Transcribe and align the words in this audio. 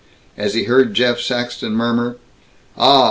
As 0.35 0.55
he 0.55 0.63
heard 0.63 0.95
Jeff 0.95 1.19
Saxton 1.19 1.73
murmur, 1.73 2.15
"Ah. 2.75 2.99